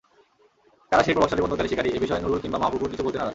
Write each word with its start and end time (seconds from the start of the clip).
কারা 0.89 1.03
সেই 1.05 1.13
প্রভাবশালী 1.15 1.43
বন্দুকধারী 1.43 1.69
শিকারি—এ 1.71 2.03
বিষয়ে 2.03 2.21
নুরুল 2.21 2.41
কিংবা 2.43 2.61
মাহাবুবুর 2.61 2.91
কিছু 2.91 3.03
বলতে 3.05 3.17
নারাজ। 3.17 3.29